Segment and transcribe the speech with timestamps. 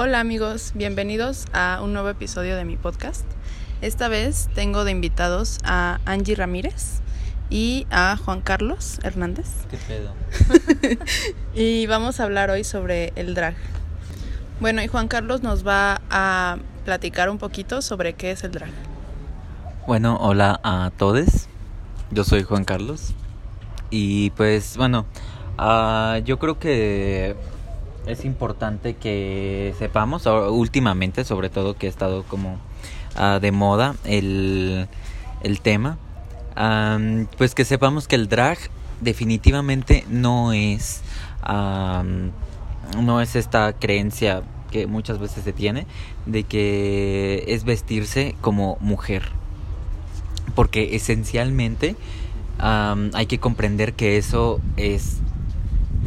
[0.00, 3.24] Hola amigos, bienvenidos a un nuevo episodio de mi podcast.
[3.80, 7.00] Esta vez tengo de invitados a Angie Ramírez
[7.50, 9.48] y a Juan Carlos Hernández.
[9.68, 10.14] ¿Qué pedo?
[11.56, 13.56] y vamos a hablar hoy sobre el drag.
[14.60, 18.70] Bueno, y Juan Carlos nos va a platicar un poquito sobre qué es el drag.
[19.88, 21.48] Bueno, hola a todos.
[22.12, 23.14] Yo soy Juan Carlos.
[23.90, 25.06] Y pues bueno,
[25.58, 27.34] uh, yo creo que
[28.08, 32.58] es importante que sepamos, últimamente sobre todo que ha estado como
[33.18, 34.88] uh, de moda el,
[35.42, 35.98] el tema,
[37.36, 38.58] pues que sepamos que el drag
[39.00, 41.02] definitivamente no es,
[42.96, 45.86] no es esta creencia que muchas veces se tiene
[46.26, 49.30] de que es vestirse como mujer.
[50.54, 51.94] Porque esencialmente
[52.58, 55.18] hay que comprender que eso es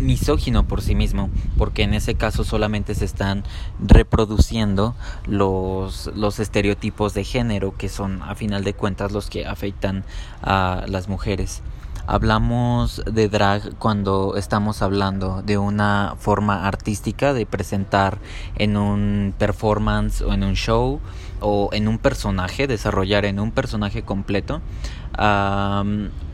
[0.02, 3.44] misógino por sí mismo, porque en ese caso solamente se están
[3.80, 10.04] reproduciendo los, los estereotipos de género que son a final de cuentas los que afectan
[10.42, 11.62] a las mujeres.
[12.08, 18.18] Hablamos de drag cuando estamos hablando de una forma artística de presentar
[18.58, 21.00] en un performance o en un show
[21.42, 24.62] o en un personaje, desarrollar en un personaje completo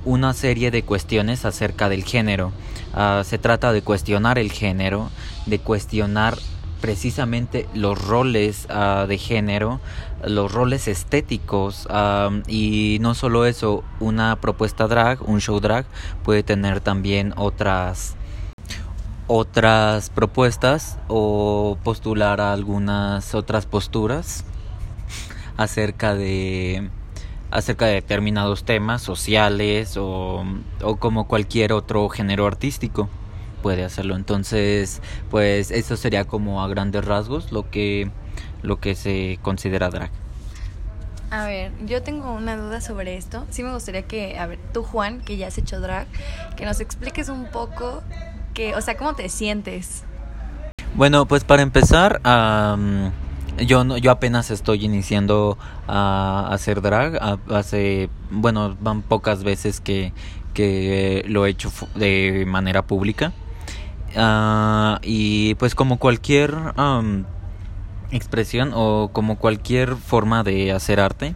[0.06, 2.52] una serie de cuestiones acerca del género.
[2.94, 5.10] Ah, se trata de cuestionar el género,
[5.46, 6.38] de cuestionar
[6.82, 9.80] precisamente los roles ah, de género,
[10.26, 11.88] los roles estéticos
[12.48, 15.86] y no solo eso, una propuesta drag, un show drag
[16.24, 18.16] puede tener también otras
[19.28, 24.46] otras propuestas o postular algunas otras posturas
[25.58, 26.90] acerca de
[27.52, 30.44] acerca de determinados temas sociales o,
[30.82, 33.10] o como cualquier otro género artístico
[33.62, 38.12] puede hacerlo entonces pues eso sería como a grandes rasgos lo que
[38.62, 40.12] lo que se considera drag
[41.30, 43.46] a ver, yo tengo una duda sobre esto.
[43.50, 46.08] Sí me gustaría que, a ver, tú Juan, que ya has hecho drag,
[46.56, 48.02] que nos expliques un poco
[48.54, 50.04] que, o sea, cómo te sientes.
[50.96, 52.22] Bueno, pues para empezar,
[53.66, 55.58] yo no, yo apenas estoy iniciando
[55.88, 57.20] a hacer drag.
[57.50, 60.14] hace, bueno, van pocas veces que,
[60.54, 63.34] que lo he hecho de manera pública.
[64.16, 66.56] Ah, y pues como cualquier
[68.12, 71.36] expresión o como cualquier forma de hacer arte,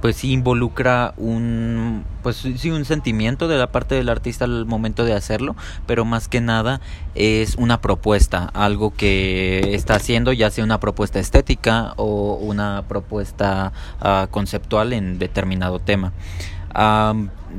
[0.00, 5.04] pues sí involucra un pues sí un sentimiento de la parte del artista al momento
[5.04, 5.54] de hacerlo
[5.86, 6.80] pero más que nada
[7.14, 13.72] es una propuesta algo que está haciendo ya sea una propuesta estética o una propuesta
[14.00, 16.12] ah, conceptual en determinado tema.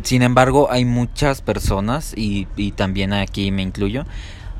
[0.03, 4.05] Sin embargo hay muchas personas y, y también aquí me incluyo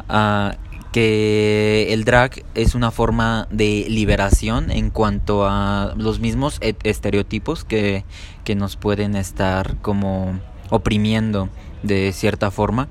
[0.09, 0.51] uh,
[0.91, 8.05] que el drag es una forma de liberación en cuanto a los mismos estereotipos que,
[8.43, 10.39] que nos pueden estar como
[10.69, 11.49] oprimiendo
[11.83, 12.89] de cierta forma.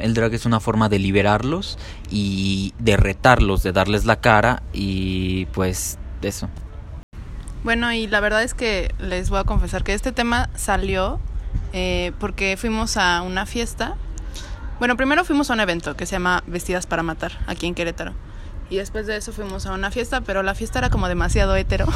[0.00, 1.78] el drag es una forma de liberarlos
[2.10, 6.48] y de retarlos, de darles la cara y pues eso.
[7.64, 11.18] Bueno, y la verdad es que les voy a confesar que este tema salió
[11.72, 13.96] eh, porque fuimos a una fiesta
[14.78, 18.12] bueno, primero fuimos a un evento que se llama Vestidas para Matar, aquí en Querétaro.
[18.70, 21.86] Y después de eso fuimos a una fiesta, pero la fiesta era como demasiado hetero.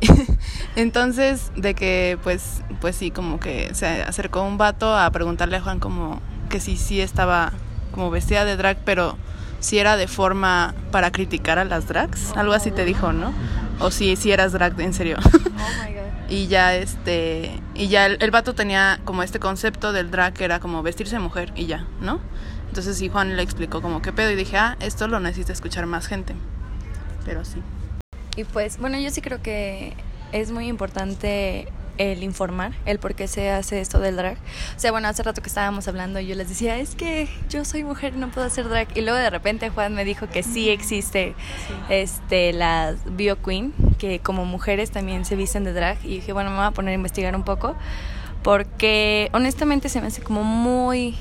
[0.76, 5.60] Entonces, de que pues, pues sí, como que se acercó un vato a preguntarle a
[5.60, 7.52] Juan como que si sí estaba
[7.92, 9.16] como vestida de drag, pero
[9.60, 13.32] si era de forma para criticar a las drags, algo así te dijo, ¿no?
[13.78, 15.18] O si, si eras drag en serio.
[16.28, 20.60] Y ya este y ya el, vato tenía como este concepto del drag que era
[20.60, 22.20] como vestirse mujer y ya no
[22.68, 25.86] entonces sí Juan le explicó como qué pedo y dije ah esto lo necesita escuchar
[25.86, 26.34] más gente
[27.24, 27.62] pero sí.
[28.36, 29.94] Y pues bueno yo sí creo que
[30.32, 34.36] es muy importante el informar el por qué se hace esto del drag.
[34.76, 37.64] O sea, bueno, hace rato que estábamos hablando y yo les decía, es que yo
[37.64, 38.88] soy mujer y no puedo hacer drag.
[38.96, 41.34] Y luego de repente Juan me dijo que sí existe
[41.88, 45.98] este la Bio Queen, que como mujeres también se visten de drag.
[46.04, 47.74] Y dije, bueno, me voy a poner a investigar un poco.
[48.42, 51.16] Porque honestamente se me hace como muy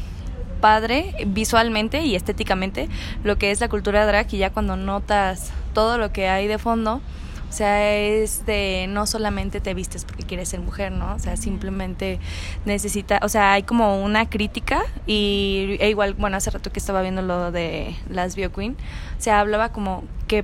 [0.61, 2.89] padre visualmente y estéticamente
[3.23, 6.57] lo que es la cultura drag y ya cuando notas todo lo que hay de
[6.57, 7.01] fondo
[7.55, 11.15] o sea, es de no solamente te vistes porque quieres ser mujer, ¿no?
[11.15, 12.19] O sea, simplemente
[12.65, 17.01] necesita, o sea, hay como una crítica y e igual, bueno, hace rato que estaba
[17.01, 18.75] viendo lo de las Bio Queen,
[19.17, 20.43] o sea, hablaba como que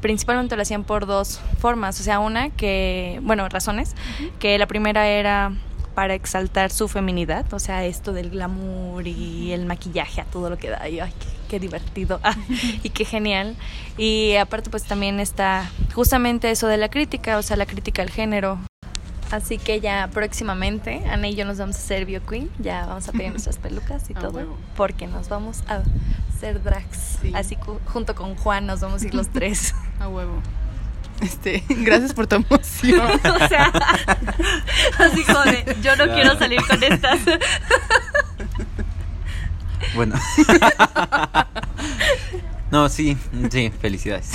[0.00, 3.94] principalmente lo hacían por dos formas, o sea, una que, bueno, razones,
[4.38, 5.52] que la primera era
[5.94, 10.56] para exaltar su feminidad, o sea, esto del glamour y el maquillaje a todo lo
[10.56, 10.88] que da.
[10.88, 11.12] Y, ay,
[11.48, 12.36] qué divertido ah,
[12.82, 13.56] y qué genial.
[13.96, 18.10] Y aparte pues también está justamente eso de la crítica, o sea, la crítica al
[18.10, 18.60] género.
[19.30, 23.08] Así que ya próximamente Ana y yo nos vamos a hacer Bio Queen, ya vamos
[23.08, 24.40] a pedir nuestras pelucas y todo,
[24.76, 25.82] porque nos vamos a
[26.38, 27.18] hacer drags.
[27.34, 29.74] Así junto con Juan nos vamos a ir los tres.
[30.00, 30.40] A huevo.
[31.20, 33.00] Este, gracias por tu emoción.
[33.42, 33.72] o sea,
[34.98, 37.20] así como de, yo no quiero salir con estas.
[39.94, 40.14] Bueno.
[42.70, 43.16] No, sí,
[43.50, 44.30] sí, felicidades.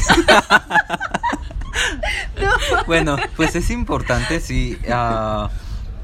[2.88, 5.50] Bueno, pues es importante, sí, uh,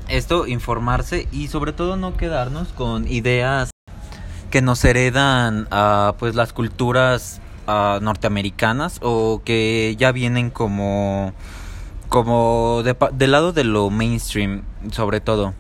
[0.07, 3.71] esto, informarse y sobre todo no quedarnos con ideas
[4.49, 11.33] que nos heredan uh, pues las culturas uh, norteamericanas o que ya vienen como
[12.09, 15.53] como de, del lado de lo mainstream sobre todo.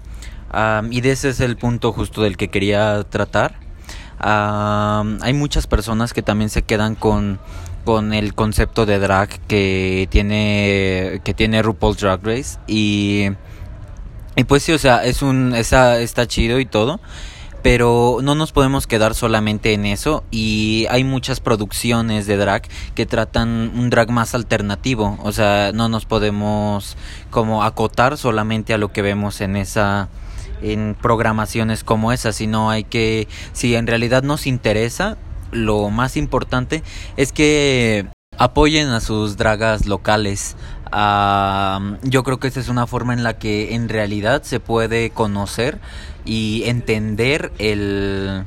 [0.89, 3.53] Y de ese es el punto justo del que quería tratar.
[4.17, 7.39] Hay muchas personas que también se quedan con
[7.85, 13.29] con el concepto de drag que tiene que tiene RuPaul Drag Race y
[14.35, 16.99] y pues sí, o sea, es un está, está chido y todo,
[17.61, 22.63] pero no nos podemos quedar solamente en eso y hay muchas producciones de drag
[22.95, 26.97] que tratan un drag más alternativo, o sea, no nos podemos
[27.29, 30.09] como acotar solamente a lo que vemos en esa
[30.61, 35.17] en programaciones como esa, sino hay que, si en realidad nos interesa,
[35.51, 36.83] lo más importante
[37.17, 38.07] es que
[38.39, 40.55] apoyen a sus dragas locales.
[40.91, 45.77] yo creo que esa es una forma en la que en realidad se puede conocer
[46.25, 48.45] y entender el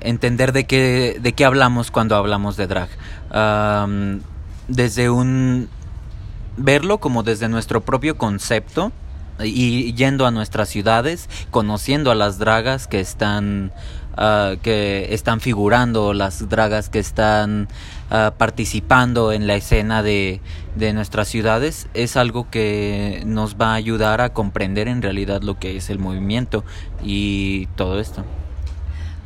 [0.00, 2.88] entender de qué de qué hablamos cuando hablamos de drag
[4.68, 5.68] desde un
[6.56, 8.92] verlo como desde nuestro propio concepto
[9.42, 13.72] y yendo a nuestras ciudades, conociendo a las dragas que están
[14.20, 17.68] uh, que están figurando, las dragas que están
[18.10, 20.40] uh, participando en la escena de,
[20.76, 25.58] de nuestras ciudades, es algo que nos va a ayudar a comprender en realidad lo
[25.58, 26.64] que es el movimiento
[27.02, 28.24] y todo esto.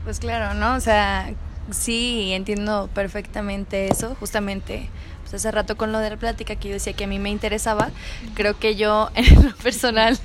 [0.04, 0.74] Pues claro, ¿no?
[0.74, 1.32] O sea,
[1.70, 4.88] sí, entiendo perfectamente eso, justamente
[5.34, 7.90] hace rato con lo de la plática que yo decía que a mí me interesaba,
[8.34, 10.18] creo que yo en lo personal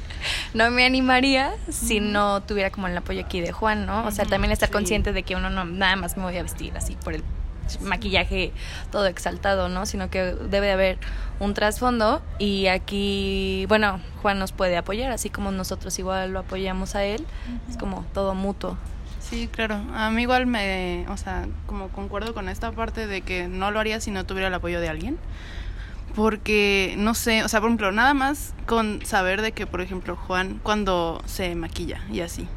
[0.54, 4.06] no me animaría si no tuviera como el apoyo aquí de Juan, ¿no?
[4.06, 6.75] O sea, también estar consciente de que uno no nada más me voy a vestir
[6.75, 7.24] así por el
[7.81, 8.51] maquillaje
[8.92, 9.86] todo exaltado, ¿no?
[9.86, 10.98] Sino que debe de haber
[11.39, 16.95] un trasfondo y aquí, bueno, Juan nos puede apoyar, así como nosotros igual lo apoyamos
[16.95, 17.25] a él,
[17.69, 18.77] es como todo mutuo.
[19.19, 19.75] Sí, claro.
[19.94, 23.80] A mí igual me, o sea, como concuerdo con esta parte de que no lo
[23.80, 25.18] haría si no tuviera el apoyo de alguien.
[26.16, 30.16] Porque, no sé, o sea, por ejemplo, nada más con saber de que, por ejemplo,
[30.16, 32.48] Juan cuando se maquilla y así,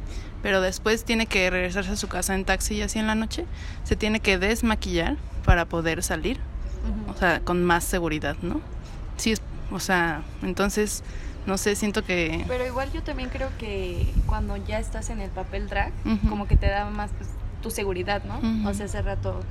[0.41, 3.45] pero después tiene que regresarse a su casa en taxi y así en la noche,
[3.83, 6.39] se tiene que desmaquillar para poder salir,
[7.07, 8.59] o sea, con más seguridad, ¿no?
[9.17, 9.35] Sí,
[9.71, 11.03] o sea, entonces
[11.45, 12.45] no sé, siento que...
[12.47, 15.91] Pero igual yo también creo que cuando ya estás en el papel drag,
[16.29, 17.29] como que te da más pues,
[17.61, 18.69] tu seguridad, ¿no?
[18.69, 19.41] O sea, hace rato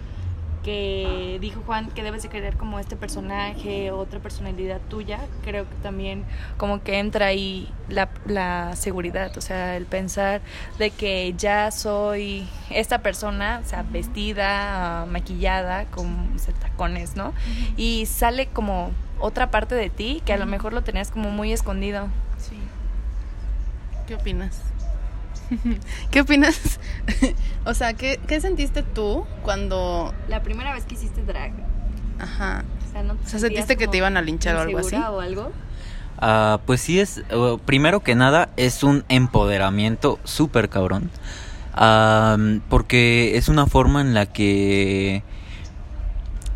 [0.62, 5.75] que dijo Juan que debes de querer como este personaje, otra personalidad tuya, creo que
[5.82, 6.25] también
[6.56, 10.41] como que entra ahí la, la seguridad, o sea, el pensar
[10.79, 17.32] de que ya soy esta persona, o sea, vestida, maquillada, con tacones, ¿no?
[17.76, 21.53] Y sale como otra parte de ti que a lo mejor lo tenías como muy
[21.53, 22.08] escondido.
[22.39, 22.56] Sí.
[24.06, 24.71] ¿Qué opinas?
[26.11, 26.81] ¿Qué opinas?
[27.65, 30.15] o sea, ¿qué, ¿qué, sentiste tú cuando...
[30.29, 31.53] La primera vez que hiciste drag.
[32.19, 32.65] Ajá.
[32.89, 34.97] O sea, ¿no ¿sentiste que te iban a linchar o algo así?
[34.97, 35.53] o algo?
[36.21, 37.23] Uh, pues sí es,
[37.65, 41.11] primero que nada, es un empoderamiento súper cabrón.
[41.75, 45.25] Uh, porque es una forma en la que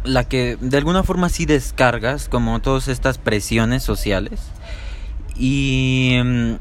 [0.04, 4.40] la que de alguna forma sí descargas como todas estas presiones sociales
[5.36, 6.54] y mm,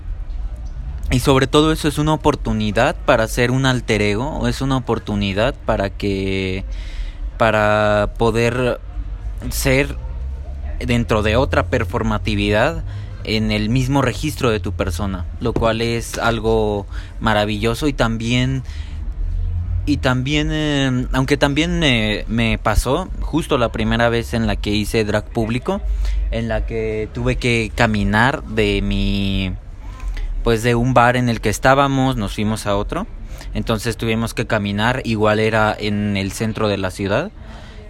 [1.11, 5.53] y sobre todo eso es una oportunidad para hacer un alter ego es una oportunidad
[5.65, 6.65] para que
[7.37, 8.79] para poder
[9.49, 9.95] ser
[10.79, 12.83] dentro de otra performatividad
[13.23, 16.85] en el mismo registro de tu persona, lo cual es algo
[17.19, 17.87] maravilloso.
[17.87, 18.63] Y también
[19.87, 21.79] y también, eh, aunque también
[22.27, 25.81] me pasó justo la primera vez en la que hice drag público,
[26.31, 29.53] en la que tuve que caminar de mi,
[30.45, 33.07] pues de un bar en el que estábamos, nos fuimos a otro,
[33.55, 37.31] entonces tuvimos que caminar, igual era en el centro de la ciudad,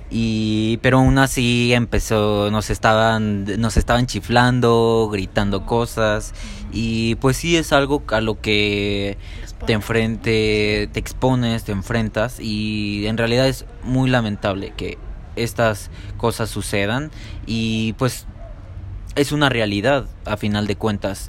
[0.10, 6.34] y pero aún así empezó nos estaban nos estaban chiflando gritando cosas.
[6.72, 9.18] Y pues sí es algo a lo que
[9.66, 12.40] te enfrente te expones te enfrentas.
[12.40, 14.98] Y en realidad es muy lamentable que
[15.36, 17.12] estas cosas sucedan.
[17.46, 18.28] Y pues
[19.16, 21.28] es una realidad a final de cuentas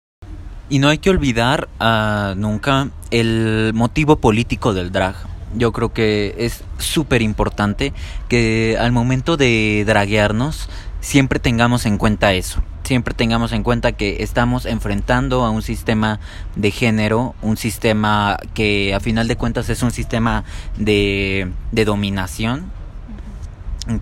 [0.69, 5.15] y no hay que olvidar uh, nunca el motivo político del drag
[5.55, 7.93] yo creo que es súper importante
[8.27, 10.69] que al momento de draguearnos
[11.01, 12.61] siempre tengamos en cuenta eso.
[12.83, 16.19] Siempre tengamos en cuenta que estamos enfrentando a un sistema
[16.55, 20.43] de género, un sistema que a final de cuentas es un sistema
[20.77, 22.71] de, de dominación,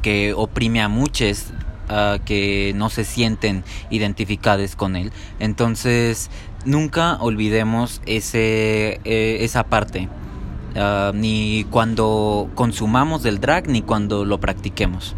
[0.01, 1.47] que oprime a muchos
[1.89, 5.11] uh, que no se sienten identificados con él.
[5.39, 6.29] Entonces,
[6.65, 10.09] nunca olvidemos ese, eh, esa parte.
[10.75, 15.15] Uh, ni cuando consumamos del drag ni cuando lo practiquemos.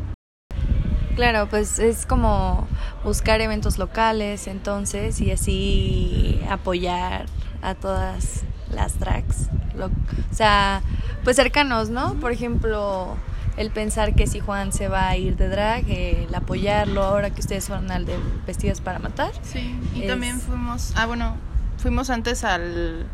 [1.16, 2.66] Claro, pues es como
[3.04, 7.26] buscar eventos locales entonces y así apoyar
[7.62, 9.50] a todas las drags.
[9.76, 9.92] Lo, o
[10.32, 10.82] sea,
[11.26, 12.14] pues cercanos, ¿no?
[12.22, 13.18] Por ejemplo,
[13.60, 17.42] el pensar que si Juan se va a ir de drag, el apoyarlo ahora que
[17.42, 18.16] ustedes van al de
[18.48, 19.34] Vestidas para Matar.
[19.44, 20.08] Sí, y es...
[20.08, 21.36] también fuimos, ah bueno,
[21.78, 23.06] fuimos antes al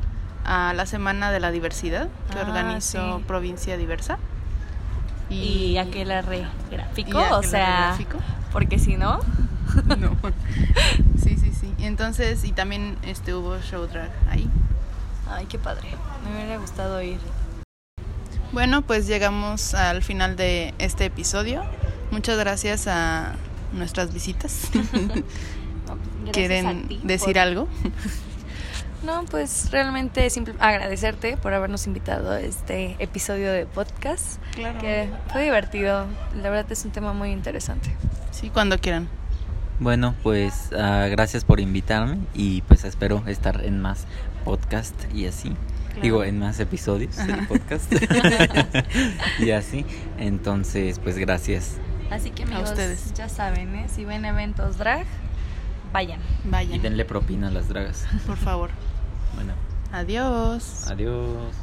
[0.46, 3.24] a la Semana de la Diversidad que ah, organizó sí.
[3.26, 4.20] Provincia Diversa.
[5.32, 5.36] Y,
[5.72, 8.20] y aquel arre gráfico, o sea, gráfico.
[8.52, 9.22] porque si no...
[9.98, 10.16] no.
[11.18, 11.74] Sí, sí, sí.
[11.80, 14.48] Entonces, y también este hubo show drag ahí.
[15.28, 15.88] Ay, qué padre.
[16.24, 17.18] Me hubiera gustado ir.
[18.56, 21.62] Bueno, pues llegamos al final de este episodio.
[22.10, 23.34] Muchas gracias a
[23.74, 24.70] nuestras visitas.
[26.24, 27.40] no, ¿Quieren decir por...
[27.40, 27.68] algo?
[29.04, 34.42] No, pues realmente simple, agradecerte por habernos invitado a este episodio de podcast.
[34.56, 34.80] Claro.
[34.80, 36.08] Que fue divertido.
[36.42, 37.96] La verdad es un tema muy interesante.
[38.32, 39.08] Sí, cuando quieran.
[39.80, 44.08] Bueno, pues uh, gracias por invitarme y pues espero estar en más
[44.44, 45.56] podcast y así.
[45.96, 46.02] Claro.
[46.04, 47.36] Digo, en más episodios Ajá.
[47.36, 47.92] del podcast.
[49.40, 49.86] y así.
[50.18, 51.78] Entonces, pues gracias.
[52.12, 53.14] Así que amigos, a ustedes.
[53.14, 53.88] ya saben, ¿eh?
[53.88, 55.06] si ven eventos drag,
[55.94, 56.20] vayan.
[56.44, 56.76] Vayan.
[56.76, 58.06] Y denle propina a las dragas.
[58.28, 58.70] Por favor.
[59.36, 59.54] Bueno.
[59.92, 60.86] Adiós.
[60.88, 61.56] Adiós.